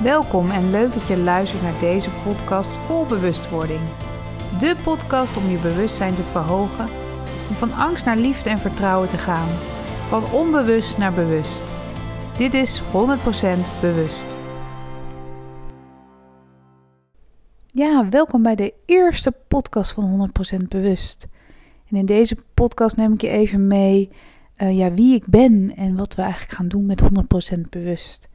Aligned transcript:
Welkom 0.00 0.50
en 0.50 0.70
leuk 0.70 0.92
dat 0.92 1.08
je 1.08 1.16
luistert 1.16 1.62
naar 1.62 1.78
deze 1.78 2.10
podcast 2.24 2.76
vol 2.76 3.06
bewustwording. 3.06 3.80
De 4.58 4.76
podcast 4.82 5.36
om 5.36 5.50
je 5.50 5.58
bewustzijn 5.58 6.14
te 6.14 6.22
verhogen, 6.22 6.88
om 7.48 7.54
van 7.54 7.72
angst 7.72 8.04
naar 8.04 8.16
liefde 8.16 8.50
en 8.50 8.58
vertrouwen 8.58 9.08
te 9.08 9.18
gaan, 9.18 9.48
van 10.08 10.30
onbewust 10.32 10.98
naar 10.98 11.12
bewust. 11.12 11.74
Dit 12.36 12.54
is 12.54 12.82
100% 12.82 12.84
bewust. 13.80 14.38
Ja, 17.66 18.08
welkom 18.08 18.42
bij 18.42 18.54
de 18.54 18.74
eerste 18.86 19.32
podcast 19.48 19.92
van 19.92 20.32
100% 20.60 20.62
bewust. 20.68 21.28
En 21.90 21.96
in 21.96 22.06
deze 22.06 22.36
podcast 22.54 22.96
neem 22.96 23.12
ik 23.12 23.20
je 23.20 23.28
even 23.28 23.66
mee 23.66 24.10
uh, 24.62 24.78
ja, 24.78 24.92
wie 24.92 25.14
ik 25.14 25.26
ben 25.26 25.72
en 25.76 25.96
wat 25.96 26.14
we 26.14 26.22
eigenlijk 26.22 26.52
gaan 26.52 26.68
doen 26.68 26.86
met 26.86 27.02
100% 27.56 27.60
bewust. 27.70 28.30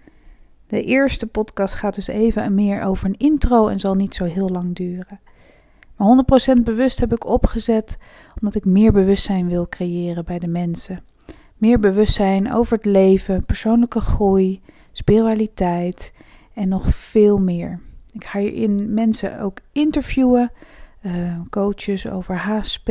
De 0.68 0.84
eerste 0.84 1.28
podcast 1.28 1.74
gaat 1.74 1.96
dus 1.96 2.08
even 2.08 2.56
meer 2.56 2.82
over 2.82 3.06
een 3.06 3.18
intro 3.18 3.68
en 3.68 3.80
zal 3.80 3.96
niet 3.96 4.16
zo 4.16 4.26
heel 4.26 4.50
lang 4.50 4.76
duren. 4.76 5.20
Maar 5.96 6.26
100% 6.58 6.64
bewust 6.64 7.00
heb 7.00 7.14
ik 7.14 7.26
opgezet 7.26 7.98
omdat 8.40 8.56
ik 8.56 8.66
meer 8.66 8.92
bewustzijn 8.92 9.48
wil 9.48 9.68
creëren 9.70 10.26
bij 10.26 10.40
de 10.40 10.48
mensen. 10.48 11.04
Meer 11.58 11.80
bewustzijn 11.80 12.54
over 12.54 12.76
het 12.76 12.86
leven, 12.86 13.44
persoonlijke 13.44 14.00
groei, 14.00 14.62
spiritualiteit 14.92 16.14
en 16.54 16.70
nog 16.70 16.96
veel 16.96 17.38
meer. 17.38 17.80
Ik 18.14 18.26
ga 18.26 18.40
hierin 18.40 18.94
mensen 18.94 19.40
ook 19.40 19.60
interviewen, 19.72 20.52
uh, 21.02 21.12
coaches 21.50 22.08
over 22.08 22.36
HSP, 22.36 22.90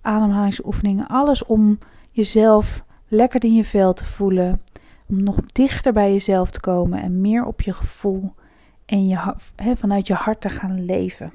ademhalingsoefeningen, 0.00 1.06
alles 1.06 1.44
om 1.44 1.78
jezelf 2.10 2.84
lekker 3.08 3.44
in 3.44 3.54
je 3.54 3.64
vel 3.64 3.92
te 3.92 4.04
voelen, 4.04 4.60
om 5.10 5.22
nog 5.22 5.40
dichter 5.42 5.92
bij 5.92 6.12
jezelf 6.12 6.50
te 6.50 6.60
komen 6.60 7.02
en 7.02 7.20
meer 7.20 7.44
op 7.44 7.60
je 7.60 7.72
gevoel 7.72 8.34
en 8.86 9.08
je, 9.08 9.34
vanuit 9.76 10.06
je 10.06 10.14
hart 10.14 10.40
te 10.40 10.48
gaan 10.48 10.84
leven. 10.84 11.32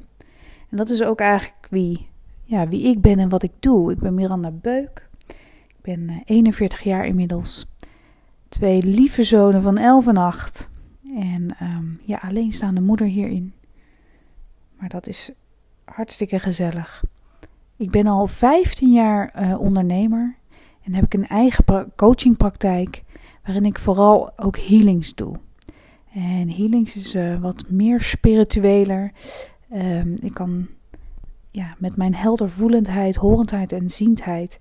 En 0.70 0.78
dat 0.78 0.90
is 0.90 1.04
ook 1.04 1.20
eigenlijk 1.20 1.68
wie, 1.70 2.08
ja, 2.44 2.68
wie 2.68 2.84
ik 2.84 3.02
ben 3.02 3.20
en 3.20 3.30
wat 3.30 3.44
ik 3.44 3.52
doe. 3.60 3.92
Ik 3.92 4.00
ben 4.00 4.14
Miranda 4.14 4.52
Beuk. 4.52 5.10
Ik 5.68 5.82
ben 5.82 6.22
41 6.26 6.80
eh, 6.80 6.86
jaar 6.86 7.06
inmiddels. 7.06 7.68
Twee 8.48 8.84
lieve 8.84 9.24
zonen 9.24 9.62
van 9.62 9.78
11 9.78 10.08
en 10.08 10.18
8. 10.18 10.70
En 11.16 11.56
um, 11.62 12.00
ja, 12.04 12.20
alleenstaande 12.22 12.82
moeder 12.82 13.08
hierin. 13.08 13.54
Maar 14.80 14.90
dat 14.90 15.08
is 15.08 15.32
hartstikke 15.86 16.40
gezellig. 16.40 17.04
Ik 17.78 17.92
ben 17.92 18.08
al 18.08 18.28
15 18.28 18.92
jaar 18.92 19.34
uh, 19.42 19.60
ondernemer. 19.60 20.36
En 20.84 20.94
heb 20.94 21.04
ik 21.04 21.14
een 21.14 21.28
eigen 21.28 21.94
coachingpraktijk 21.96 23.04
waarin 23.46 23.66
ik 23.66 23.80
vooral 23.80 24.40
ook 24.40 24.58
healings 24.58 25.16
doe. 25.16 25.36
En 26.14 26.50
healings 26.50 26.96
is 26.96 27.16
uh, 27.16 27.42
wat 27.42 27.64
meer 27.70 28.02
spiritueler. 28.02 29.12
Um, 29.74 30.16
ik 30.20 30.34
kan 30.34 30.68
ja, 31.52 31.76
met 31.78 31.96
mijn 31.96 32.16
heldervoelendheid, 32.16 33.16
horendheid 33.16 33.72
en 33.72 33.90
ziendheid 33.90 34.60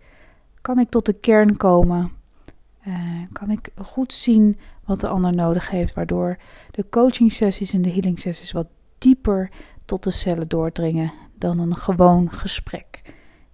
kan 0.60 0.78
ik 0.78 0.90
tot 0.90 1.06
de 1.06 1.12
kern 1.12 1.56
komen. 1.56 2.10
Uh, 2.88 3.22
kan 3.32 3.50
ik 3.50 3.68
goed 3.76 4.12
zien 4.12 4.58
wat 4.84 5.00
de 5.00 5.08
ander 5.08 5.34
nodig 5.34 5.70
heeft, 5.70 5.94
waardoor 5.94 6.38
de 6.70 6.86
coaching 6.90 7.32
sessies 7.32 7.72
en 7.72 7.82
de 7.82 7.90
healing 7.90 8.18
sessies 8.18 8.52
wat 8.52 8.66
dieper 8.98 9.50
tot 9.84 10.02
de 10.02 10.10
cellen 10.10 10.48
doordringen 10.48 11.12
dan 11.38 11.58
een 11.58 11.76
gewoon 11.76 12.32
gesprek. 12.32 13.02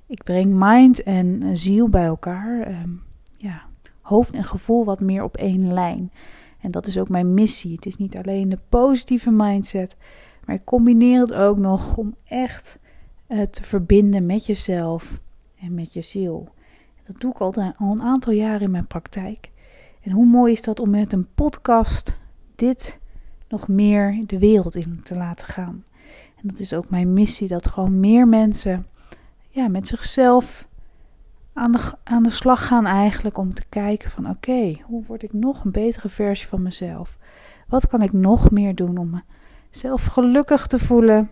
Ik 0.07 0.25
breng 0.25 0.53
mind 0.55 1.03
en 1.03 1.57
ziel 1.57 1.89
bij 1.89 2.05
elkaar. 2.05 2.69
Um, 2.69 3.03
ja, 3.37 3.63
hoofd 4.11 4.35
en 4.35 4.45
gevoel 4.45 4.85
wat 4.85 5.01
meer 5.01 5.23
op 5.23 5.37
één 5.37 5.73
lijn. 5.73 6.13
En 6.61 6.71
dat 6.71 6.87
is 6.87 6.99
ook 6.99 7.09
mijn 7.09 7.35
missie. 7.35 7.75
Het 7.75 7.87
is 7.87 7.97
niet 7.97 8.17
alleen 8.17 8.49
de 8.49 8.59
positieve 8.69 9.31
mindset, 9.31 9.97
maar 10.45 10.55
ik 10.55 10.65
combineer 10.65 11.21
het 11.21 11.33
ook 11.33 11.59
nog 11.59 11.97
om 11.97 12.15
echt 12.25 12.79
uh, 13.29 13.43
te 13.43 13.63
verbinden 13.63 14.27
met 14.27 14.47
jezelf 14.47 15.21
en 15.61 15.75
met 15.75 15.93
je 15.93 16.03
ziel. 16.03 16.49
Dat 17.07 17.21
doe 17.21 17.31
ik 17.31 17.41
al, 17.41 17.55
al 17.55 17.93
een 17.93 18.03
aantal 18.03 18.33
jaren 18.33 18.61
in 18.61 18.71
mijn 18.71 18.87
praktijk. 18.87 19.51
En 20.01 20.11
hoe 20.11 20.27
mooi 20.27 20.53
is 20.53 20.63
dat 20.63 20.81
om 20.81 20.91
met 20.91 21.13
een 21.13 21.29
podcast 21.35 22.17
dit 22.55 22.99
nog 23.49 23.69
meer 23.69 24.23
de 24.27 24.39
wereld 24.39 24.77
in 24.77 25.01
te 25.03 25.17
laten 25.17 25.47
gaan. 25.47 25.85
En 26.37 26.49
dat 26.49 26.59
is 26.59 26.73
ook 26.73 26.91
mijn 26.91 27.13
missie, 27.13 27.49
dat 27.49 27.67
gewoon 27.67 28.01
meer 28.01 28.29
mensen 28.29 28.87
ja, 29.49 29.69
met 29.69 29.87
zichzelf 29.89 30.69
aan 31.61 31.73
de, 31.73 31.93
aan 32.05 32.23
de 32.23 32.31
slag 32.31 32.67
gaan 32.67 32.87
eigenlijk 32.87 33.39
om 33.39 33.55
te 33.55 33.69
kijken 33.69 34.11
van 34.11 34.29
oké, 34.29 34.77
hoe 34.85 35.05
word 35.05 35.23
ik 35.23 35.33
nog 35.33 35.65
een 35.65 35.71
betere 35.71 36.09
versie 36.09 36.49
van 36.49 36.63
mezelf? 36.63 37.19
Wat 37.69 37.87
kan 37.87 38.03
ik 38.03 38.13
nog 38.13 38.51
meer 38.51 38.75
doen 38.75 38.99
om 38.99 39.23
mezelf 39.71 40.05
gelukkig 40.05 40.67
te 40.67 40.79
voelen, 40.79 41.31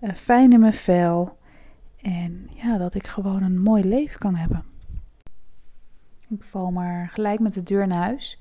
uh, 0.00 0.14
fijn 0.14 0.52
in 0.52 0.60
mijn 0.60 0.72
vel 0.72 1.38
en 2.02 2.50
ja, 2.54 2.78
dat 2.78 2.94
ik 2.94 3.06
gewoon 3.06 3.42
een 3.42 3.58
mooi 3.60 3.84
leven 3.84 4.18
kan 4.18 4.34
hebben. 4.34 4.64
Ik 6.28 6.44
val 6.44 6.70
maar 6.70 7.08
gelijk 7.08 7.40
met 7.40 7.54
de 7.54 7.62
deur 7.62 7.86
naar 7.86 8.02
huis, 8.02 8.40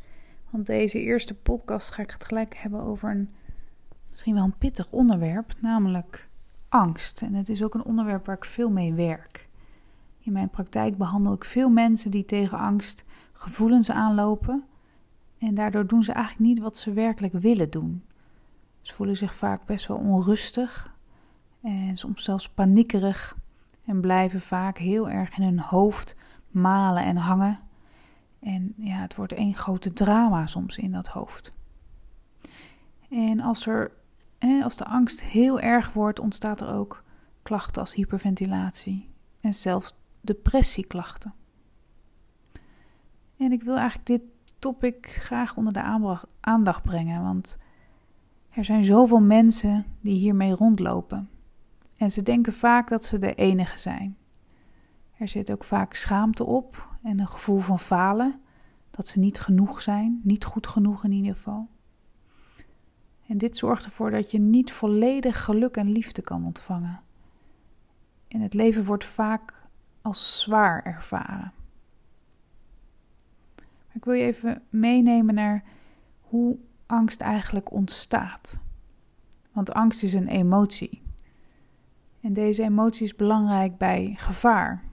want 0.49 0.65
deze 0.65 0.99
eerste 0.99 1.35
podcast 1.35 1.91
ga 1.91 2.03
ik 2.03 2.11
het 2.11 2.23
gelijk 2.23 2.55
hebben 2.55 2.83
over 2.83 3.09
een 3.09 3.29
misschien 4.09 4.35
wel 4.35 4.43
een 4.43 4.57
pittig 4.57 4.91
onderwerp, 4.91 5.53
namelijk 5.61 6.29
angst. 6.69 7.21
En 7.21 7.33
het 7.33 7.49
is 7.49 7.63
ook 7.63 7.73
een 7.73 7.85
onderwerp 7.85 8.25
waar 8.25 8.35
ik 8.35 8.45
veel 8.45 8.69
mee 8.69 8.93
werk. 8.93 9.48
In 10.19 10.31
mijn 10.31 10.49
praktijk 10.49 10.97
behandel 10.97 11.33
ik 11.33 11.43
veel 11.45 11.69
mensen 11.69 12.11
die 12.11 12.25
tegen 12.25 12.57
angst 12.57 13.05
gevoelens 13.33 13.91
aanlopen. 13.91 14.63
En 15.37 15.55
daardoor 15.55 15.87
doen 15.87 16.03
ze 16.03 16.11
eigenlijk 16.11 16.45
niet 16.45 16.59
wat 16.59 16.77
ze 16.77 16.93
werkelijk 16.93 17.33
willen 17.33 17.69
doen. 17.69 18.03
Ze 18.81 18.93
voelen 18.93 19.17
zich 19.17 19.33
vaak 19.33 19.65
best 19.65 19.87
wel 19.87 19.97
onrustig 19.97 20.93
en 21.61 21.97
soms 21.97 22.23
zelfs 22.23 22.49
paniekerig 22.49 23.37
en 23.85 24.01
blijven 24.01 24.41
vaak 24.41 24.77
heel 24.77 25.09
erg 25.09 25.37
in 25.37 25.43
hun 25.43 25.59
hoofd 25.59 26.15
malen 26.47 27.03
en 27.03 27.15
hangen. 27.15 27.59
En 28.39 28.73
ja, 28.77 28.97
het 28.97 29.15
wordt 29.15 29.33
één 29.33 29.55
grote 29.55 29.91
drama 29.91 30.47
soms 30.47 30.77
in 30.77 30.91
dat 30.91 31.07
hoofd. 31.07 31.53
En 33.09 33.39
als, 33.39 33.67
er, 33.67 33.91
als 34.63 34.77
de 34.77 34.85
angst 34.85 35.21
heel 35.21 35.59
erg 35.59 35.93
wordt, 35.93 36.19
ontstaat 36.19 36.61
er 36.61 36.73
ook 36.73 37.03
klachten 37.41 37.81
als 37.81 37.93
hyperventilatie 37.93 39.09
en 39.41 39.53
zelfs 39.53 39.95
depressieklachten. 40.21 41.33
En 43.37 43.51
ik 43.51 43.63
wil 43.63 43.77
eigenlijk 43.77 44.07
dit 44.07 44.21
topic 44.59 45.07
graag 45.07 45.57
onder 45.57 45.73
de 45.73 46.15
aandacht 46.39 46.83
brengen, 46.83 47.23
want 47.23 47.57
er 48.49 48.65
zijn 48.65 48.83
zoveel 48.83 49.21
mensen 49.21 49.85
die 50.01 50.19
hiermee 50.19 50.51
rondlopen. 50.51 51.29
En 51.97 52.11
ze 52.11 52.23
denken 52.23 52.53
vaak 52.53 52.89
dat 52.89 53.03
ze 53.03 53.17
de 53.17 53.35
enige 53.35 53.79
zijn. 53.79 54.17
Er 55.17 55.27
zit 55.27 55.51
ook 55.51 55.63
vaak 55.63 55.93
schaamte 55.93 56.43
op 56.43 56.87
en 57.03 57.19
een 57.19 57.27
gevoel 57.27 57.59
van 57.59 57.79
falen, 57.79 58.39
dat 58.91 59.07
ze 59.07 59.19
niet 59.19 59.39
genoeg 59.39 59.81
zijn, 59.81 60.19
niet 60.23 60.45
goed 60.45 60.67
genoeg 60.67 61.03
in 61.03 61.11
ieder 61.11 61.35
geval. 61.35 61.67
En 63.27 63.37
dit 63.37 63.57
zorgt 63.57 63.85
ervoor 63.85 64.11
dat 64.11 64.31
je 64.31 64.39
niet 64.39 64.71
volledig 64.71 65.43
geluk 65.43 65.77
en 65.77 65.91
liefde 65.91 66.21
kan 66.21 66.45
ontvangen. 66.45 67.01
En 68.27 68.41
het 68.41 68.53
leven 68.53 68.85
wordt 68.85 69.05
vaak 69.05 69.58
als 70.09 70.41
zwaar 70.41 70.83
ervaren. 70.83 71.51
Maar 73.55 73.95
ik 73.95 74.05
wil 74.05 74.13
je 74.13 74.23
even 74.23 74.61
meenemen 74.69 75.35
naar 75.35 75.63
hoe 76.21 76.57
angst 76.85 77.21
eigenlijk 77.21 77.71
ontstaat. 77.71 78.59
Want 79.51 79.73
angst 79.73 80.03
is 80.03 80.13
een 80.13 80.27
emotie. 80.27 81.01
En 82.21 82.33
deze 82.33 82.63
emotie 82.63 83.05
is 83.05 83.15
belangrijk 83.15 83.77
bij 83.77 84.13
gevaar. 84.17 84.83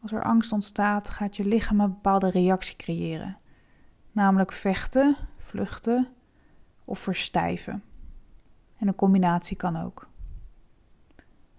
Als 0.00 0.12
er 0.12 0.22
angst 0.22 0.52
ontstaat, 0.52 1.08
gaat 1.08 1.36
je 1.36 1.44
lichaam 1.44 1.80
een 1.80 1.90
bepaalde 1.90 2.30
reactie 2.30 2.76
creëren, 2.76 3.38
namelijk 4.12 4.52
vechten, 4.52 5.16
vluchten 5.36 6.08
of 6.84 6.98
verstijven. 6.98 7.82
En 8.76 8.88
een 8.88 8.94
combinatie 8.94 9.56
kan 9.56 9.76
ook. 9.76 10.10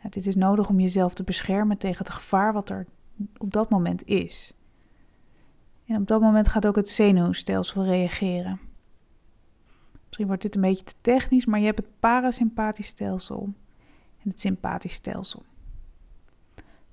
Ja, 0.04 0.10
dit 0.10 0.26
is 0.26 0.36
nodig 0.36 0.70
om 0.70 0.80
jezelf 0.80 1.14
te 1.14 1.24
beschermen 1.24 1.78
tegen 1.78 2.06
het 2.06 2.14
gevaar 2.14 2.54
wat 2.54 2.70
er 2.70 2.86
op 3.38 3.54
dat 3.54 3.70
moment 3.70 4.04
is. 4.06 4.54
En 5.86 6.02
op 6.02 6.08
dat 6.08 6.22
moment 6.22 6.48
gaat 6.48 6.68
ook 6.68 6.76
het 6.76 6.90
zenuwstelsel 6.90 7.84
reageren. 7.84 8.60
Misschien 10.06 10.28
wordt 10.28 10.42
dit 10.42 10.56
een 10.56 10.62
beetje 10.62 10.84
te 10.84 10.94
technisch, 11.02 11.46
maar 11.46 11.60
je 11.60 11.66
hebt 11.66 11.78
het 11.78 12.00
parasympathisch 12.00 12.88
stelsel 12.88 13.54
en 14.24 14.30
het 14.30 14.40
sympathisch 14.40 14.94
stelsel. 14.94 15.44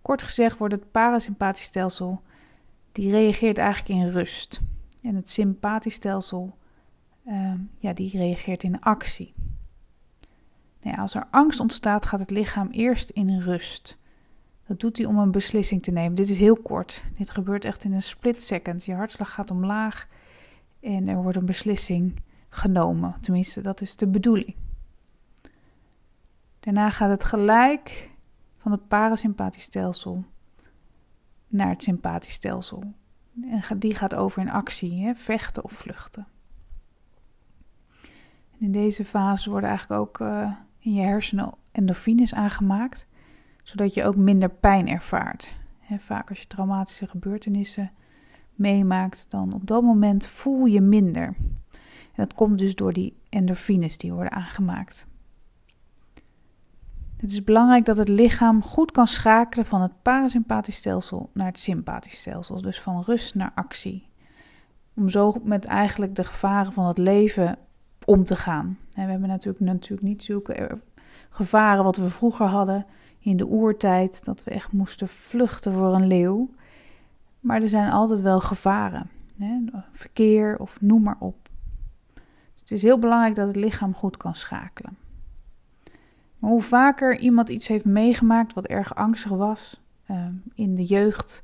Kort 0.02 0.22
gezegd 0.22 0.58
wordt 0.58 0.74
het 0.74 0.90
parasympathisch 0.90 1.64
stelsel, 1.64 2.22
die 2.92 3.10
reageert 3.10 3.58
eigenlijk 3.58 4.00
in 4.00 4.08
rust. 4.08 4.60
En 5.02 5.14
het 5.14 5.30
sympathisch 5.30 5.94
stelsel, 5.94 6.56
uh, 7.26 7.52
ja, 7.78 7.92
die 7.92 8.10
reageert 8.10 8.62
in 8.62 8.80
actie. 8.80 9.34
Nou 10.82 10.98
als 10.98 11.14
er 11.14 11.26
angst 11.30 11.60
ontstaat, 11.60 12.04
gaat 12.04 12.20
het 12.20 12.30
lichaam 12.30 12.68
eerst 12.70 13.10
in 13.10 13.38
rust. 13.38 13.98
Dat 14.66 14.80
doet 14.80 14.96
hij 14.96 15.06
om 15.06 15.18
een 15.18 15.30
beslissing 15.30 15.82
te 15.82 15.90
nemen. 15.90 16.14
Dit 16.14 16.28
is 16.28 16.38
heel 16.38 16.56
kort. 16.56 17.04
Dit 17.16 17.30
gebeurt 17.30 17.64
echt 17.64 17.84
in 17.84 17.92
een 17.92 18.02
split 18.02 18.42
second. 18.42 18.84
Je 18.84 18.94
hartslag 18.94 19.32
gaat 19.32 19.50
omlaag 19.50 20.08
en 20.80 21.08
er 21.08 21.22
wordt 21.22 21.36
een 21.36 21.46
beslissing 21.46 22.22
genomen. 22.48 23.16
Tenminste, 23.20 23.60
dat 23.60 23.80
is 23.80 23.96
de 23.96 24.06
bedoeling. 24.06 24.54
Daarna 26.60 26.90
gaat 26.90 27.10
het 27.10 27.24
gelijk 27.24 28.10
van 28.58 28.72
het 28.72 28.88
parasympathisch 28.88 29.62
stelsel 29.62 30.24
naar 31.50 31.68
het 31.68 31.82
sympathisch 31.82 32.32
stelsel. 32.32 32.94
En 33.42 33.78
die 33.78 33.94
gaat 33.94 34.14
over 34.14 34.42
in 34.42 34.50
actie, 34.50 35.04
hè? 35.04 35.14
vechten 35.14 35.64
of 35.64 35.72
vluchten. 35.72 36.26
En 38.52 38.58
in 38.58 38.72
deze 38.72 39.04
fase 39.04 39.50
worden 39.50 39.68
eigenlijk 39.68 40.00
ook 40.00 40.18
uh, 40.18 40.52
in 40.80 40.92
je 40.92 41.02
hersenen 41.02 41.54
endorfines 41.72 42.34
aangemaakt, 42.34 43.06
zodat 43.62 43.94
je 43.94 44.04
ook 44.04 44.16
minder 44.16 44.50
pijn 44.50 44.88
ervaart. 44.88 45.58
Hè, 45.78 45.98
vaak 45.98 46.28
als 46.28 46.40
je 46.40 46.46
traumatische 46.46 47.06
gebeurtenissen 47.06 47.90
meemaakt, 48.54 49.26
dan 49.28 49.52
op 49.52 49.66
dat 49.66 49.82
moment 49.82 50.26
voel 50.26 50.64
je 50.64 50.80
minder. 50.80 51.34
En 52.12 52.26
dat 52.26 52.34
komt 52.34 52.58
dus 52.58 52.74
door 52.74 52.92
die 52.92 53.16
endorfines 53.28 53.98
die 53.98 54.12
worden 54.12 54.32
aangemaakt. 54.32 55.06
Het 57.16 57.30
is 57.30 57.44
belangrijk 57.44 57.84
dat 57.84 57.96
het 57.96 58.08
lichaam 58.08 58.62
goed 58.62 58.90
kan 58.90 59.06
schakelen 59.06 59.66
van 59.66 59.80
het 59.80 60.02
parasympathisch 60.02 60.76
stelsel 60.76 61.30
naar 61.34 61.46
het 61.46 61.58
sympathisch 61.58 62.18
stelsel, 62.18 62.62
dus 62.62 62.80
van 62.80 63.02
rust 63.02 63.34
naar 63.34 63.52
actie. 63.54 64.08
Om 64.94 65.08
zo 65.08 65.34
met 65.42 65.64
eigenlijk 65.64 66.14
de 66.14 66.24
gevaren 66.24 66.72
van 66.72 66.86
het 66.86 66.98
leven 66.98 67.58
om 68.10 68.24
te 68.24 68.36
gaan. 68.36 68.78
We 68.94 69.00
hebben 69.00 69.28
natuurlijk, 69.28 69.64
natuurlijk 69.64 70.08
niet 70.08 70.22
zulke 70.22 70.78
gevaren 71.28 71.84
wat 71.84 71.96
we 71.96 72.10
vroeger 72.10 72.46
hadden 72.46 72.86
in 73.18 73.36
de 73.36 73.46
oertijd, 73.46 74.24
dat 74.24 74.44
we 74.44 74.50
echt 74.50 74.72
moesten 74.72 75.08
vluchten 75.08 75.72
voor 75.72 75.94
een 75.94 76.06
leeuw. 76.06 76.50
Maar 77.40 77.62
er 77.62 77.68
zijn 77.68 77.90
altijd 77.90 78.20
wel 78.20 78.40
gevaren, 78.40 79.10
hè? 79.38 79.58
verkeer 79.92 80.58
of 80.58 80.80
noem 80.80 81.02
maar 81.02 81.16
op. 81.18 81.48
Dus 82.52 82.60
het 82.60 82.70
is 82.70 82.82
heel 82.82 82.98
belangrijk 82.98 83.34
dat 83.34 83.46
het 83.46 83.56
lichaam 83.56 83.94
goed 83.94 84.16
kan 84.16 84.34
schakelen. 84.34 84.96
Maar 86.38 86.50
hoe 86.50 86.62
vaker 86.62 87.18
iemand 87.18 87.48
iets 87.48 87.68
heeft 87.68 87.84
meegemaakt 87.84 88.54
wat 88.54 88.66
erg 88.66 88.94
angstig 88.94 89.30
was 89.30 89.80
ehm, 90.06 90.34
in 90.54 90.74
de 90.74 90.84
jeugd, 90.84 91.42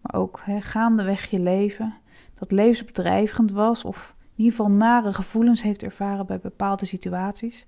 maar 0.00 0.20
ook 0.20 0.40
he, 0.44 0.60
gaandeweg 0.60 1.30
je 1.30 1.40
leven, 1.40 1.94
dat 2.34 2.52
levensbedreigend 2.52 3.50
was 3.50 3.84
of 3.84 4.15
in 4.36 4.44
ieder 4.44 4.56
geval 4.56 4.70
nare 4.70 5.12
gevoelens 5.12 5.62
heeft 5.62 5.82
ervaren 5.82 6.26
bij 6.26 6.38
bepaalde 6.38 6.86
situaties, 6.86 7.66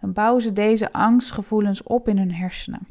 dan 0.00 0.12
bouwen 0.12 0.42
ze 0.42 0.52
deze 0.52 0.92
angstgevoelens 0.92 1.82
op 1.82 2.08
in 2.08 2.18
hun 2.18 2.34
hersenen. 2.34 2.86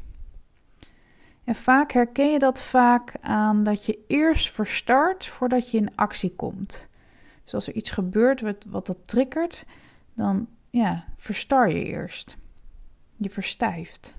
En 1.44 1.54
vaak 1.54 1.92
herken 1.92 2.32
je 2.32 2.38
dat 2.38 2.60
vaak 2.60 3.14
aan 3.20 3.62
dat 3.62 3.86
je 3.86 3.98
eerst 4.06 4.50
verstart 4.50 5.26
voordat 5.26 5.70
je 5.70 5.78
in 5.78 5.96
actie 5.96 6.34
komt. 6.34 6.88
Dus 7.44 7.54
als 7.54 7.66
er 7.66 7.74
iets 7.74 7.90
gebeurt 7.90 8.40
wat, 8.40 8.64
wat 8.68 8.86
dat 8.86 9.08
triggert, 9.08 9.64
dan 10.14 10.46
ja, 10.70 11.04
verstar 11.16 11.68
je 11.68 11.84
eerst. 11.84 12.36
Je 13.16 13.30
verstijft. 13.30 14.16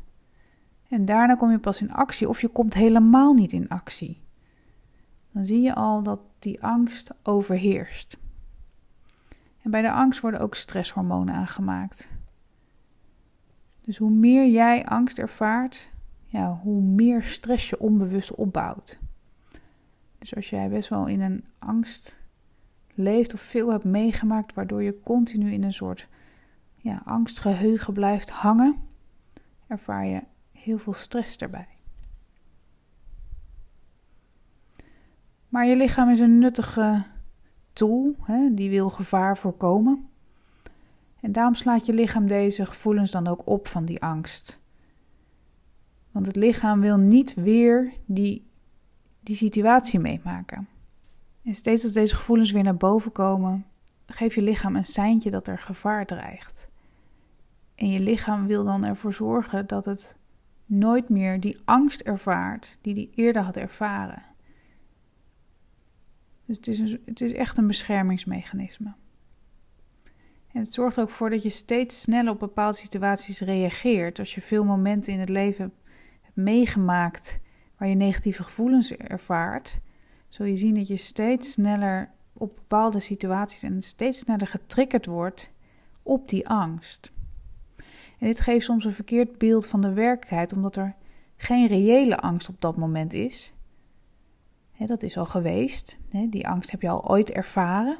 En 0.87 1.05
daarna 1.05 1.35
kom 1.35 1.51
je 1.51 1.59
pas 1.59 1.81
in 1.81 1.91
actie 1.91 2.29
of 2.29 2.41
je 2.41 2.47
komt 2.47 2.73
helemaal 2.73 3.33
niet 3.33 3.51
in 3.51 3.69
actie. 3.69 4.21
Dan 5.31 5.45
zie 5.45 5.61
je 5.61 5.75
al 5.75 6.03
dat 6.03 6.19
die 6.39 6.63
angst 6.63 7.11
overheerst. 7.23 8.17
Bij 9.69 9.81
de 9.81 9.91
angst 9.91 10.21
worden 10.21 10.39
ook 10.39 10.55
stresshormonen 10.55 11.35
aangemaakt. 11.35 12.11
Dus 13.81 13.97
hoe 13.97 14.11
meer 14.11 14.47
jij 14.47 14.85
angst 14.85 15.19
ervaart, 15.19 15.91
ja, 16.25 16.59
hoe 16.63 16.81
meer 16.81 17.23
stress 17.23 17.69
je 17.69 17.79
onbewust 17.79 18.35
opbouwt. 18.35 18.99
Dus 20.19 20.35
als 20.35 20.49
jij 20.49 20.69
best 20.69 20.89
wel 20.89 21.07
in 21.07 21.21
een 21.21 21.45
angst 21.59 22.21
leeft 22.93 23.33
of 23.33 23.41
veel 23.41 23.71
hebt 23.71 23.83
meegemaakt, 23.83 24.53
waardoor 24.53 24.83
je 24.83 24.99
continu 25.03 25.51
in 25.51 25.63
een 25.63 25.73
soort 25.73 26.07
ja, 26.75 27.01
angstgeheugen 27.05 27.93
blijft 27.93 28.29
hangen, 28.29 28.75
ervaar 29.67 30.05
je 30.05 30.23
heel 30.51 30.77
veel 30.77 30.93
stress 30.93 31.37
erbij. 31.37 31.67
Maar 35.49 35.65
je 35.65 35.75
lichaam 35.75 36.09
is 36.09 36.19
een 36.19 36.37
nuttige 36.37 37.05
tool, 37.73 38.15
hè, 38.21 38.53
die 38.53 38.69
wil 38.69 38.89
gevaar 38.89 39.37
voorkomen. 39.37 40.09
En 41.21 41.31
daarom 41.31 41.53
slaat 41.53 41.85
je 41.85 41.93
lichaam 41.93 42.27
deze 42.27 42.65
gevoelens 42.65 43.11
dan 43.11 43.27
ook 43.27 43.41
op 43.45 43.67
van 43.67 43.85
die 43.85 44.01
angst. 44.01 44.59
Want 46.11 46.25
het 46.25 46.35
lichaam 46.35 46.81
wil 46.81 46.97
niet 46.97 47.33
weer 47.33 47.93
die, 48.05 48.47
die 49.19 49.35
situatie 49.35 49.99
meemaken. 49.99 50.67
En 51.43 51.53
steeds 51.53 51.83
als 51.83 51.93
deze 51.93 52.15
gevoelens 52.15 52.51
weer 52.51 52.63
naar 52.63 52.77
boven 52.77 53.11
komen, 53.11 53.65
geeft 54.05 54.35
je 54.35 54.41
lichaam 54.41 54.75
een 54.75 54.85
seintje 54.85 55.31
dat 55.31 55.47
er 55.47 55.59
gevaar 55.59 56.05
dreigt. 56.05 56.69
En 57.75 57.89
je 57.89 57.99
lichaam 57.99 58.47
wil 58.47 58.63
dan 58.63 58.85
ervoor 58.85 59.13
zorgen 59.13 59.67
dat 59.67 59.85
het 59.85 60.17
nooit 60.65 61.09
meer 61.09 61.39
die 61.39 61.57
angst 61.65 62.01
ervaart 62.01 62.77
die 62.81 62.93
hij 62.93 63.09
eerder 63.15 63.41
had 63.41 63.57
ervaren. 63.57 64.23
Dus 66.49 66.57
het 66.57 66.67
is, 66.67 66.79
een, 66.79 67.01
het 67.05 67.21
is 67.21 67.33
echt 67.33 67.57
een 67.57 67.67
beschermingsmechanisme. 67.67 68.93
En 70.51 70.61
het 70.61 70.73
zorgt 70.73 70.99
ook 70.99 71.09
voor 71.09 71.29
dat 71.29 71.43
je 71.43 71.49
steeds 71.49 72.01
sneller 72.01 72.31
op 72.31 72.39
bepaalde 72.39 72.77
situaties 72.77 73.39
reageert. 73.39 74.19
Als 74.19 74.35
je 74.35 74.41
veel 74.41 74.63
momenten 74.63 75.13
in 75.13 75.19
het 75.19 75.29
leven 75.29 75.63
hebt 75.63 76.35
meegemaakt 76.35 77.39
waar 77.77 77.87
je 77.87 77.95
negatieve 77.95 78.43
gevoelens 78.43 78.97
ervaart, 78.97 79.79
zul 80.29 80.45
je 80.45 80.55
zien 80.55 80.75
dat 80.75 80.87
je 80.87 80.97
steeds 80.97 81.51
sneller 81.51 82.11
op 82.33 82.55
bepaalde 82.55 82.99
situaties 82.99 83.63
en 83.63 83.81
steeds 83.81 84.19
sneller 84.19 84.47
getriggerd 84.47 85.05
wordt 85.05 85.49
op 86.03 86.27
die 86.27 86.47
angst. 86.47 87.11
En 88.19 88.27
dit 88.27 88.39
geeft 88.39 88.65
soms 88.65 88.85
een 88.85 88.91
verkeerd 88.91 89.37
beeld 89.37 89.67
van 89.67 89.81
de 89.81 89.93
werkelijkheid, 89.93 90.53
omdat 90.53 90.75
er 90.75 90.95
geen 91.35 91.67
reële 91.67 92.17
angst 92.17 92.49
op 92.49 92.61
dat 92.61 92.77
moment 92.77 93.13
is. 93.13 93.53
Dat 94.85 95.03
is 95.03 95.17
al 95.17 95.25
geweest. 95.25 95.99
die 96.29 96.47
angst 96.47 96.71
heb 96.71 96.81
je 96.81 96.89
al 96.89 97.09
ooit 97.09 97.31
ervaren. 97.31 97.97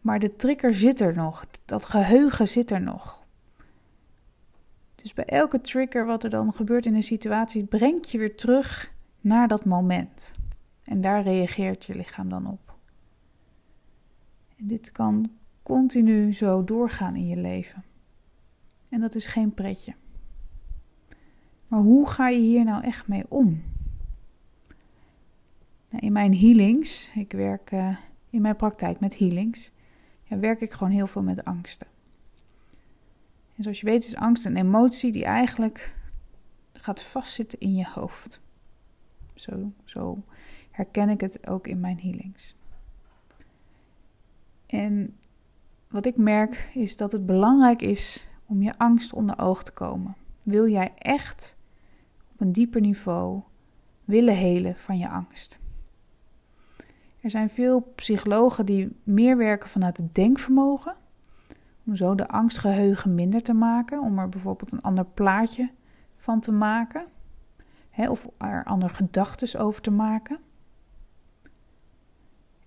Maar 0.00 0.18
de 0.18 0.36
trigger 0.36 0.74
zit 0.74 1.00
er 1.00 1.14
nog. 1.14 1.46
Dat 1.64 1.84
geheugen 1.84 2.48
zit 2.48 2.70
er 2.70 2.80
nog. 2.80 3.24
Dus 4.94 5.14
bij 5.14 5.24
elke 5.24 5.60
trigger 5.60 6.06
wat 6.06 6.24
er 6.24 6.30
dan 6.30 6.52
gebeurt 6.52 6.86
in 6.86 6.94
een 6.94 7.02
situatie, 7.02 7.64
brengt 7.64 8.10
je 8.10 8.18
weer 8.18 8.36
terug 8.36 8.92
naar 9.20 9.48
dat 9.48 9.64
moment. 9.64 10.34
En 10.84 11.00
daar 11.00 11.22
reageert 11.22 11.84
je 11.84 11.94
lichaam 11.94 12.28
dan 12.28 12.46
op. 12.46 12.74
En 14.56 14.66
dit 14.66 14.92
kan 14.92 15.30
continu 15.62 16.32
zo 16.34 16.64
doorgaan 16.64 17.16
in 17.16 17.26
je 17.26 17.36
leven. 17.36 17.84
En 18.88 19.00
dat 19.00 19.14
is 19.14 19.26
geen 19.26 19.54
pretje. 19.54 19.94
Maar 21.68 21.80
hoe 21.80 22.08
ga 22.08 22.28
je 22.28 22.38
hier 22.38 22.64
nou 22.64 22.84
echt 22.84 23.08
mee 23.08 23.24
om? 23.28 23.62
In 25.98 26.12
mijn 26.12 26.36
healings, 26.36 27.12
ik 27.14 27.32
werk 27.32 27.70
uh, 27.72 27.96
in 28.30 28.40
mijn 28.40 28.56
praktijk 28.56 29.00
met 29.00 29.18
healings, 29.18 29.70
ja, 30.22 30.38
werk 30.38 30.60
ik 30.60 30.72
gewoon 30.72 30.92
heel 30.92 31.06
veel 31.06 31.22
met 31.22 31.44
angsten. 31.44 31.86
En 33.56 33.62
zoals 33.62 33.80
je 33.80 33.86
weet 33.86 34.04
is 34.04 34.16
angst 34.16 34.46
een 34.46 34.56
emotie 34.56 35.12
die 35.12 35.24
eigenlijk 35.24 35.94
gaat 36.72 37.02
vastzitten 37.02 37.60
in 37.60 37.74
je 37.74 37.86
hoofd. 37.88 38.40
Zo, 39.34 39.72
zo 39.84 40.22
herken 40.70 41.08
ik 41.08 41.20
het 41.20 41.46
ook 41.46 41.66
in 41.66 41.80
mijn 41.80 42.00
healings. 42.00 42.56
En 44.66 45.16
wat 45.88 46.06
ik 46.06 46.16
merk 46.16 46.70
is 46.74 46.96
dat 46.96 47.12
het 47.12 47.26
belangrijk 47.26 47.82
is 47.82 48.28
om 48.46 48.62
je 48.62 48.78
angst 48.78 49.12
onder 49.12 49.38
oog 49.38 49.62
te 49.62 49.72
komen. 49.72 50.16
Wil 50.42 50.68
jij 50.68 50.92
echt 50.98 51.56
op 52.32 52.40
een 52.40 52.52
dieper 52.52 52.80
niveau 52.80 53.42
willen 54.04 54.36
helen 54.36 54.76
van 54.76 54.98
je 54.98 55.08
angst? 55.08 55.58
Er 57.26 57.32
zijn 57.32 57.50
veel 57.50 57.80
psychologen 57.80 58.66
die 58.66 58.96
meer 59.02 59.36
werken 59.36 59.68
vanuit 59.68 59.96
het 59.96 60.14
denkvermogen, 60.14 60.96
om 61.86 61.96
zo 61.96 62.14
de 62.14 62.28
angstgeheugen 62.28 63.14
minder 63.14 63.42
te 63.42 63.52
maken, 63.52 64.00
om 64.00 64.18
er 64.18 64.28
bijvoorbeeld 64.28 64.72
een 64.72 64.82
ander 64.82 65.04
plaatje 65.04 65.70
van 66.16 66.40
te 66.40 66.52
maken, 66.52 67.06
hè, 67.90 68.10
of 68.10 68.28
er 68.38 68.64
andere 68.64 68.94
gedachten 68.94 69.60
over 69.60 69.82
te 69.82 69.90
maken. 69.90 70.38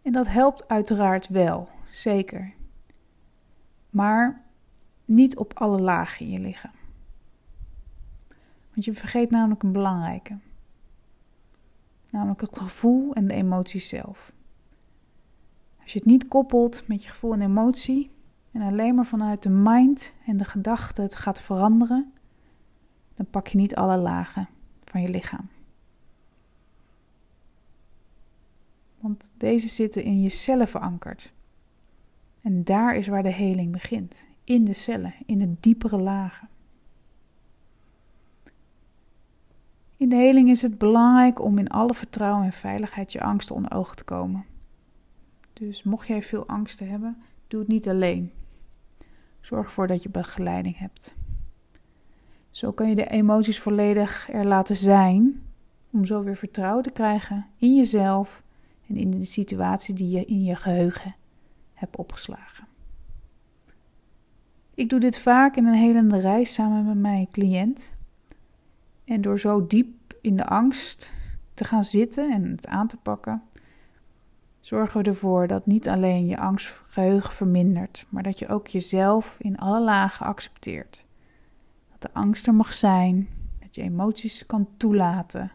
En 0.01 0.11
dat 0.11 0.27
helpt 0.27 0.67
uiteraard 0.67 1.27
wel, 1.27 1.69
zeker. 1.91 2.53
Maar 3.89 4.41
niet 5.05 5.37
op 5.37 5.53
alle 5.53 5.79
lagen 5.81 6.25
in 6.25 6.31
je 6.31 6.39
lichaam. 6.39 6.75
Want 8.73 8.85
je 8.85 8.93
vergeet 8.93 9.29
namelijk 9.29 9.63
een 9.63 9.71
belangrijke. 9.71 10.37
Namelijk 12.09 12.41
het 12.41 12.57
gevoel 12.57 13.13
en 13.13 13.27
de 13.27 13.33
emotie 13.33 13.81
zelf. 13.81 14.37
Als 15.89 15.97
je 15.97 16.03
het 16.03 16.13
niet 16.13 16.27
koppelt 16.27 16.87
met 16.87 17.03
je 17.03 17.09
gevoel 17.09 17.33
en 17.33 17.41
emotie 17.41 18.11
en 18.51 18.61
alleen 18.61 18.95
maar 18.95 19.05
vanuit 19.05 19.43
de 19.43 19.49
mind 19.49 20.13
en 20.25 20.37
de 20.37 20.45
gedachten 20.45 21.03
het 21.03 21.15
gaat 21.15 21.41
veranderen, 21.41 22.13
dan 23.15 23.25
pak 23.29 23.47
je 23.47 23.57
niet 23.57 23.75
alle 23.75 23.97
lagen 23.97 24.49
van 24.83 25.01
je 25.01 25.09
lichaam. 25.09 25.49
Want 28.99 29.31
deze 29.37 29.67
zitten 29.67 30.03
in 30.03 30.21
je 30.21 30.29
cellen 30.29 30.67
verankerd. 30.67 31.33
En 32.41 32.63
daar 32.63 32.95
is 32.95 33.07
waar 33.07 33.23
de 33.23 33.33
heling 33.33 33.71
begint. 33.71 34.27
In 34.43 34.65
de 34.65 34.73
cellen, 34.73 35.13
in 35.25 35.37
de 35.37 35.55
diepere 35.59 35.97
lagen. 35.97 36.49
In 39.97 40.09
de 40.09 40.15
heling 40.15 40.49
is 40.49 40.61
het 40.61 40.77
belangrijk 40.77 41.41
om 41.41 41.57
in 41.57 41.69
alle 41.69 41.93
vertrouwen 41.93 42.45
en 42.45 42.53
veiligheid 42.53 43.11
je 43.11 43.21
angsten 43.21 43.55
onder 43.55 43.73
ogen 43.73 43.95
te 43.95 44.03
komen. 44.03 44.48
Dus 45.59 45.83
mocht 45.83 46.07
jij 46.07 46.21
veel 46.21 46.47
angsten 46.47 46.89
hebben, 46.89 47.17
doe 47.47 47.59
het 47.59 47.69
niet 47.69 47.89
alleen. 47.89 48.31
Zorg 49.41 49.65
ervoor 49.65 49.87
dat 49.87 50.03
je 50.03 50.09
begeleiding 50.09 50.77
hebt. 50.77 51.15
Zo 52.49 52.71
kan 52.71 52.89
je 52.89 52.95
de 52.95 53.07
emoties 53.07 53.59
volledig 53.59 54.29
er 54.31 54.45
laten 54.45 54.75
zijn, 54.75 55.41
om 55.91 56.05
zo 56.05 56.23
weer 56.23 56.35
vertrouwen 56.35 56.83
te 56.83 56.91
krijgen 56.91 57.45
in 57.57 57.75
jezelf 57.75 58.43
en 58.87 58.95
in 58.95 59.11
de 59.11 59.25
situatie 59.25 59.95
die 59.95 60.09
je 60.09 60.25
in 60.25 60.43
je 60.43 60.55
geheugen 60.55 61.15
hebt 61.73 61.95
opgeslagen. 61.95 62.67
Ik 64.73 64.89
doe 64.89 64.99
dit 64.99 65.19
vaak 65.19 65.55
in 65.55 65.65
een 65.65 65.73
helende 65.73 66.19
reis 66.19 66.53
samen 66.53 66.85
met 66.85 66.97
mijn 66.97 67.27
cliënt. 67.31 67.93
En 69.05 69.21
door 69.21 69.39
zo 69.39 69.67
diep 69.67 70.17
in 70.21 70.35
de 70.35 70.45
angst 70.45 71.13
te 71.53 71.63
gaan 71.63 71.83
zitten 71.83 72.31
en 72.31 72.43
het 72.43 72.67
aan 72.67 72.87
te 72.87 72.97
pakken, 72.97 73.43
zorgen 74.59 75.01
we 75.01 75.09
ervoor 75.09 75.47
dat 75.47 75.65
niet 75.65 75.89
alleen 75.89 76.25
je 76.25 76.37
angstgeheugen 76.37 77.33
vermindert, 77.33 78.05
maar 78.09 78.23
dat 78.23 78.39
je 78.39 78.47
ook 78.47 78.67
jezelf 78.67 79.37
in 79.39 79.57
alle 79.57 79.81
lagen 79.81 80.25
accepteert. 80.25 81.05
Dat 81.91 82.01
de 82.01 82.13
angst 82.13 82.47
er 82.47 82.53
mag 82.53 82.73
zijn, 82.73 83.29
dat 83.59 83.75
je 83.75 83.81
emoties 83.81 84.45
kan 84.45 84.67
toelaten 84.77 85.51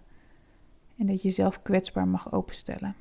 en 0.99 1.06
dat 1.06 1.16
je 1.16 1.28
jezelf 1.28 1.62
kwetsbaar 1.62 2.08
mag 2.08 2.32
openstellen. 2.32 2.94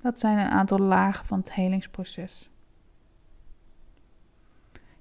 Dat 0.00 0.18
zijn 0.18 0.38
een 0.38 0.50
aantal 0.50 0.78
lagen 0.78 1.26
van 1.26 1.38
het 1.38 1.52
helingsproces. 1.52 2.50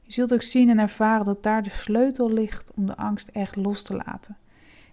Je 0.02 0.16
zult 0.16 0.34
ook 0.34 0.42
zien 0.42 0.70
en 0.70 0.80
ervaren 0.80 1.26
dat 1.26 1.44
daar 1.44 1.64
de 1.64 1.70
sleutel 1.70 2.32
ligt 2.32 2.74
om 2.74 2.86
de 2.86 2.98
angst 2.98 3.28
echt 3.28 3.56
los 3.56 3.84
te 3.84 3.96
laten. 3.96 4.38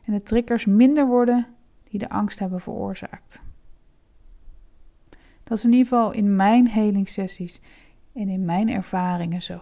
En 0.04 0.12
de 0.12 0.22
triggers 0.22 0.64
minder 0.64 1.06
worden 1.06 1.46
die 1.84 1.98
de 1.98 2.08
angst 2.08 2.38
hebben 2.38 2.60
veroorzaakt. 2.60 3.42
Dat 5.46 5.58
is 5.58 5.64
in 5.64 5.72
ieder 5.72 5.86
geval 5.86 6.12
in 6.12 6.36
mijn 6.36 6.68
helingssessies 6.68 7.60
en 8.12 8.28
in 8.28 8.44
mijn 8.44 8.68
ervaringen 8.68 9.42
zo. 9.42 9.60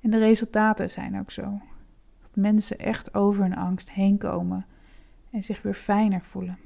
En 0.00 0.10
de 0.10 0.18
resultaten 0.18 0.90
zijn 0.90 1.18
ook 1.18 1.30
zo. 1.30 1.60
Dat 2.20 2.30
mensen 2.34 2.78
echt 2.78 3.14
over 3.14 3.42
hun 3.42 3.56
angst 3.56 3.90
heen 3.90 4.18
komen 4.18 4.66
en 5.30 5.42
zich 5.42 5.62
weer 5.62 5.74
fijner 5.74 6.24
voelen. 6.24 6.58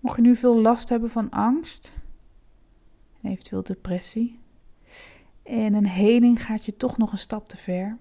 Mocht 0.00 0.16
je 0.16 0.22
nu 0.22 0.36
veel 0.36 0.60
last 0.60 0.88
hebben 0.88 1.10
van 1.10 1.30
angst 1.30 1.92
en 3.20 3.30
eventueel 3.30 3.62
depressie, 3.62 4.40
en 5.42 5.74
een 5.74 5.86
heling 5.86 6.42
gaat 6.42 6.64
je 6.64 6.76
toch 6.76 6.96
nog 6.96 7.12
een 7.12 7.18
stap 7.18 7.48
te 7.48 7.56
ver, 7.56 7.98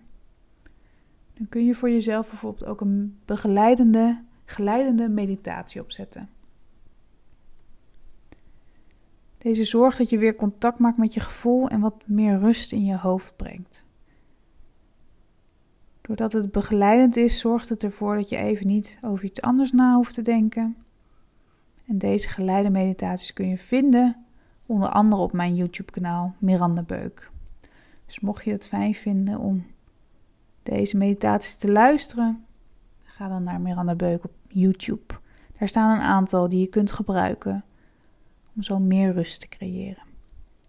dan 1.34 1.50
kun 1.50 1.66
je 1.66 1.76
voor 1.76 1.90
jezelf 1.90 2.30
bijvoorbeeld 2.30 2.66
ook 2.70 2.82
een 2.82 3.20
begeleidende, 3.26 4.24
geleidende 4.46 5.10
meditatie 5.10 5.82
opzetten. 5.82 6.30
Deze 9.38 9.64
zorgt 9.64 9.98
dat 9.98 10.10
je 10.10 10.18
weer 10.18 10.36
contact 10.36 10.80
maakt 10.80 10.98
met 10.98 11.14
je 11.14 11.20
gevoel 11.20 11.68
en 11.68 11.80
wat 11.80 12.04
meer 12.06 12.40
rust 12.40 12.72
in 12.72 12.86
je 12.86 12.98
hoofd 12.98 13.36
brengt. 13.36 13.86
Doordat 16.02 16.32
het 16.32 16.52
begeleidend 16.52 17.18
is, 17.18 17.40
zorgt 17.40 17.70
het 17.70 17.84
ervoor 17.84 18.16
dat 18.16 18.30
je 18.30 18.38
even 18.38 18.68
niet 18.68 19.00
over 19.02 19.26
iets 19.26 19.42
anders 19.42 19.72
na 19.72 19.96
hoeft 19.96 20.14
te 20.14 20.22
denken. 20.22 20.76
En 21.88 21.98
deze 21.98 22.30
geleide 22.30 22.70
meditaties 22.70 23.34
kun 23.34 23.48
je 23.48 23.58
vinden 23.58 24.26
onder 24.66 24.90
andere 24.90 25.22
op 25.22 25.34
mijn 25.34 25.56
YouTube-kanaal 25.56 26.36
Miranda 26.38 26.82
Beuk. 26.82 27.32
Dus 28.06 28.20
mocht 28.20 28.44
je 28.44 28.52
het 28.52 28.68
fijn 28.68 28.96
vinden 28.96 29.40
om 29.40 29.66
deze 30.64 30.98
meditaties 30.98 31.58
te 31.58 31.72
luisteren, 31.72 32.45
ga 33.16 33.28
dan 33.28 33.44
naar 33.44 33.62
Miranda 33.62 33.96
Beuk 33.96 34.24
op 34.24 34.32
YouTube. 34.48 35.14
Daar 35.60 35.68
staan 35.68 35.96
een 35.96 36.04
aantal 36.04 36.50
die 36.50 36.60
je 36.60 36.68
kunt 36.68 36.92
gebruiken 36.92 37.64
om 38.56 38.64
zo 38.64 38.80
meer 38.80 39.12
rust 39.12 39.40
te 39.40 39.48
creëren. 39.48 40.04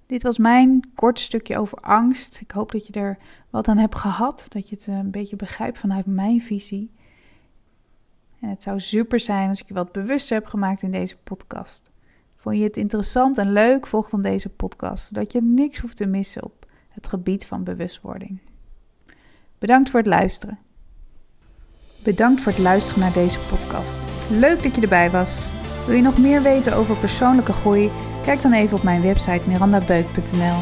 Dit 0.06 0.22
was 0.22 0.38
mijn 0.38 0.92
kort 0.94 1.18
stukje 1.18 1.58
over 1.58 1.78
angst. 1.78 2.40
Ik 2.40 2.50
hoop 2.50 2.72
dat 2.72 2.86
je 2.86 2.92
er 2.92 3.18
wat 3.50 3.68
aan 3.68 3.78
hebt 3.78 3.94
gehad, 3.94 4.46
dat 4.48 4.68
je 4.68 4.74
het 4.74 4.86
een 4.86 5.10
beetje 5.10 5.36
begrijpt 5.36 5.78
vanuit 5.78 6.06
mijn 6.06 6.40
visie. 6.40 6.90
En 8.40 8.48
het 8.48 8.62
zou 8.62 8.80
super 8.80 9.20
zijn 9.20 9.48
als 9.48 9.60
ik 9.60 9.68
je 9.68 9.74
wat 9.74 9.92
bewuster 9.92 10.36
heb 10.36 10.46
gemaakt 10.46 10.82
in 10.82 10.90
deze 10.90 11.16
podcast. 11.16 11.90
Vond 12.34 12.56
je 12.56 12.62
het 12.62 12.76
interessant 12.76 13.38
en 13.38 13.52
leuk? 13.52 13.86
Volg 13.86 14.08
dan 14.08 14.22
deze 14.22 14.48
podcast, 14.48 15.06
zodat 15.06 15.32
je 15.32 15.42
niks 15.42 15.78
hoeft 15.78 15.96
te 15.96 16.06
missen 16.06 16.44
op 16.44 16.66
het 16.88 17.06
gebied 17.06 17.46
van 17.46 17.64
bewustwording. 17.64 18.38
Bedankt 19.58 19.90
voor 19.90 20.00
het 20.00 20.08
luisteren. 20.08 20.58
Bedankt 22.06 22.40
voor 22.40 22.52
het 22.52 22.60
luisteren 22.60 23.00
naar 23.00 23.12
deze 23.12 23.38
podcast. 23.38 24.06
Leuk 24.30 24.62
dat 24.62 24.74
je 24.74 24.80
erbij 24.80 25.10
was. 25.10 25.50
Wil 25.86 25.96
je 25.96 26.02
nog 26.02 26.18
meer 26.18 26.42
weten 26.42 26.74
over 26.74 26.96
persoonlijke 26.96 27.52
groei? 27.52 27.90
Kijk 28.24 28.42
dan 28.42 28.52
even 28.52 28.76
op 28.76 28.82
mijn 28.82 29.02
website 29.02 29.40
mirandabeuk.nl. 29.46 30.58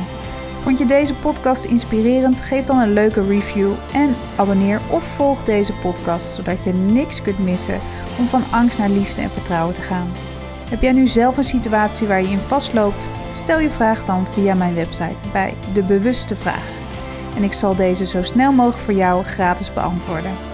Vond 0.62 0.78
je 0.78 0.86
deze 0.86 1.14
podcast 1.14 1.64
inspirerend? 1.64 2.40
Geef 2.40 2.64
dan 2.64 2.78
een 2.78 2.92
leuke 2.92 3.26
review 3.26 3.70
en 3.92 4.14
abonneer 4.36 4.80
of 4.90 5.04
volg 5.04 5.44
deze 5.44 5.72
podcast 5.72 6.34
zodat 6.34 6.64
je 6.64 6.72
niks 6.72 7.22
kunt 7.22 7.38
missen 7.38 7.80
om 8.18 8.26
van 8.26 8.42
angst 8.50 8.78
naar 8.78 8.90
liefde 8.90 9.22
en 9.22 9.30
vertrouwen 9.30 9.74
te 9.74 9.82
gaan. 9.82 10.12
Heb 10.68 10.82
jij 10.82 10.92
nu 10.92 11.06
zelf 11.06 11.36
een 11.36 11.44
situatie 11.44 12.06
waar 12.06 12.22
je 12.22 12.28
in 12.28 12.38
vastloopt? 12.38 13.08
Stel 13.32 13.58
je 13.58 13.70
vraag 13.70 14.04
dan 14.04 14.26
via 14.26 14.54
mijn 14.54 14.74
website 14.74 15.28
bij 15.32 15.54
De 15.72 15.82
Bewuste 15.82 16.36
Vraag. 16.36 16.68
En 17.36 17.42
ik 17.42 17.52
zal 17.52 17.74
deze 17.74 18.06
zo 18.06 18.22
snel 18.22 18.52
mogelijk 18.52 18.82
voor 18.82 18.94
jou 18.94 19.24
gratis 19.24 19.72
beantwoorden. 19.72 20.53